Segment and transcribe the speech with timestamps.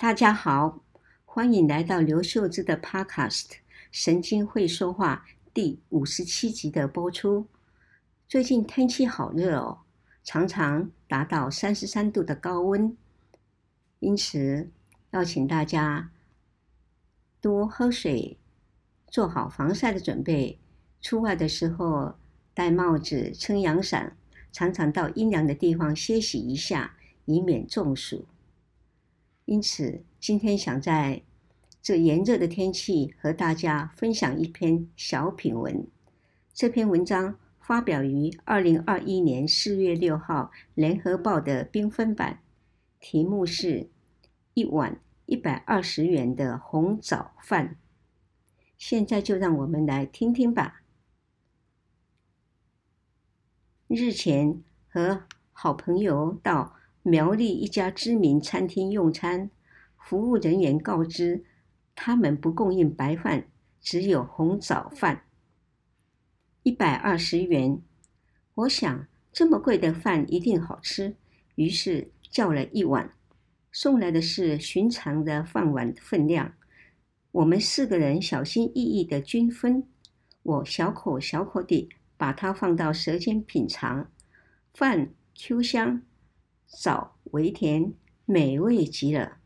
[0.00, 0.80] 大家好，
[1.26, 3.44] 欢迎来到刘秀芝的 Podcast
[3.92, 7.46] 《神经会说话》第五十七集的播出。
[8.26, 9.80] 最近天气好热哦，
[10.24, 12.96] 常常达到三十三度的高温，
[13.98, 14.70] 因此
[15.10, 16.10] 要请大家
[17.42, 18.38] 多喝水，
[19.06, 20.58] 做好防晒的准备。
[21.02, 22.14] 出外的时候
[22.54, 24.16] 戴帽子、撑阳伞，
[24.50, 26.96] 常常到阴凉的地方歇息一下，
[27.26, 28.24] 以免中暑。
[29.50, 31.24] 因此，今天想在
[31.82, 35.88] 这炎热的天气和大家分享一篇小品文。
[36.54, 42.38] 这篇文章发表于二零二一年四月六号《联合报》的缤纷版，
[43.00, 43.90] 题目是
[44.54, 47.76] “一碗一百二十元的红枣饭”。
[48.78, 50.82] 现在就让我们来听听吧。
[53.88, 56.76] 日前和好朋友到
[57.10, 59.50] 苗栗一家知名餐厅用餐，
[59.98, 61.44] 服务人员告知
[61.96, 63.48] 他们不供应白饭，
[63.80, 65.24] 只有红枣饭，
[66.62, 67.82] 一百二十元。
[68.54, 71.16] 我想这么贵的饭一定好吃，
[71.56, 73.12] 于是叫了一碗。
[73.72, 76.54] 送来的是寻常的饭碗分量，
[77.32, 79.82] 我们四个人小心翼翼的均分，
[80.44, 81.88] 我小口小口地。
[82.16, 84.06] 把它放到舌尖品尝，
[84.74, 86.02] 饭 Q 香，
[86.70, 87.92] 枣微甜，
[88.24, 89.38] 美味极了。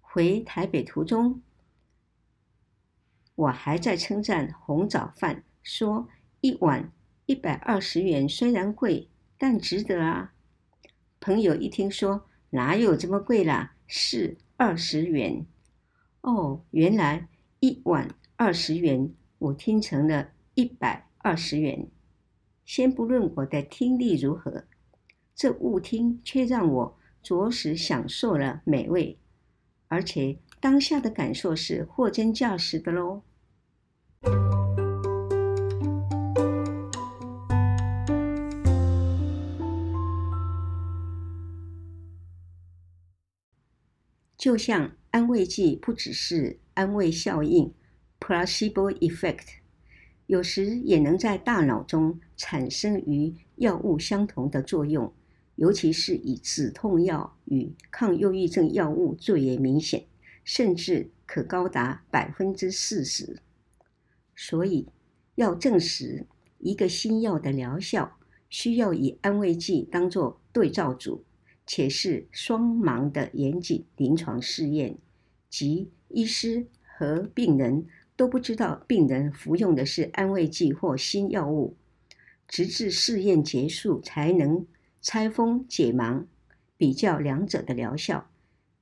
[0.00, 1.42] 回台北途中，
[3.34, 6.08] 我还在称赞红枣饭，说
[6.40, 6.90] 一碗
[7.26, 10.32] 一百二十元，虽然贵，但值得啊。
[11.20, 13.74] 朋友一听说，哪有这么贵啦？
[13.86, 15.44] 是二十元。
[16.22, 17.28] 哦，原来
[17.60, 21.04] 一碗二十元，我听成了一百。
[21.18, 21.88] 二十元，
[22.64, 24.62] 先不论我的听力如何，
[25.36, 29.18] 这误听却让我着实享受了美味，
[29.86, 33.20] 而且当下的感受是货真价实的喽。
[44.38, 47.74] 就像安慰剂不只是安慰效应
[48.18, 49.58] （placebo effect）。
[50.28, 55.12] 有时也能在大脑中产生与药物相同的作用，
[55.56, 60.06] 尤其是以止痛药与抗忧郁症药物最为明显，
[60.44, 63.38] 甚至可高达百分之四十。
[64.34, 64.86] 所以，
[65.34, 66.24] 要证实
[66.58, 68.16] 一个新药的疗效，
[68.48, 71.24] 需要以安慰剂当作对照组，
[71.66, 74.96] 且是双盲的严谨临床试验，
[75.50, 77.86] 即医师和病人。
[78.18, 81.76] 都不知道病人服用的是安慰剂或新药物，
[82.48, 84.66] 直至试验结束才能
[85.08, 86.26] 拆封解盲，
[86.76, 88.28] 比较两者的疗效。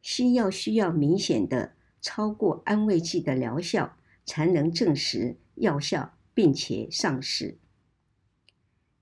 [0.00, 7.58] 新药需要明显的超过安慰剂的疗效，才能证实药效，并且上市。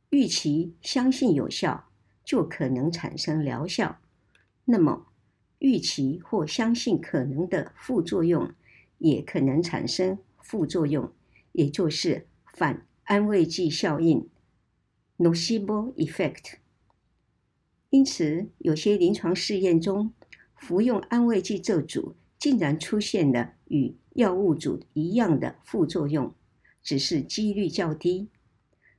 [0.08, 1.90] 预期相信有效，
[2.24, 4.00] 就可能产生疗效。
[4.64, 5.08] 那么，
[5.58, 8.50] 预期或相信可能的副作用，
[8.96, 11.12] 也可能产生副作用，
[11.52, 14.26] 也就是反安慰剂效应
[15.18, 16.54] （nocebo effect）。
[17.90, 20.12] 因此，有些临床试验中，
[20.56, 26.34] 服用安慰剂这组竟然出现了与药物组一样的副作用，
[26.82, 28.28] 只是几率较低。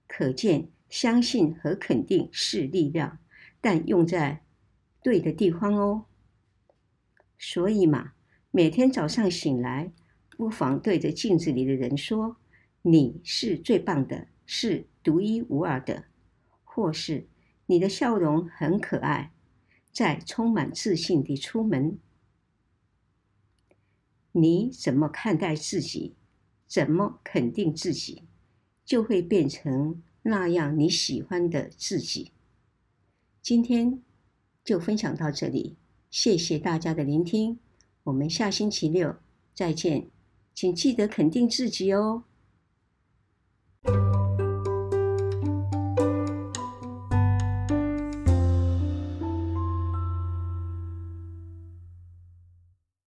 [0.07, 3.17] 可见，相信和肯定是力量，
[3.59, 4.43] 但用在
[5.01, 6.05] 对的地方哦。
[7.39, 8.13] 所以嘛。
[8.53, 9.93] 每天早上醒来，
[10.35, 12.35] 不妨对着镜子里的人说
[12.83, 16.03] ：“你是最棒的，是独一无二的。”
[16.65, 17.29] 或是
[17.71, 19.31] “你的笑容很可爱”，
[19.93, 21.97] 在充满自信地出门。
[24.33, 26.15] 你怎么看待自己，
[26.67, 28.23] 怎么肯定自己，
[28.83, 32.33] 就会变成那样你喜欢的自己。
[33.41, 34.03] 今天
[34.65, 35.77] 就分享到这里，
[36.09, 37.57] 谢谢大家的聆听。
[38.03, 39.15] 我们下星期六
[39.53, 40.09] 再见，
[40.53, 42.25] 请记得肯定自己哦。